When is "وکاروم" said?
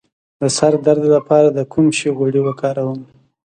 2.43-2.99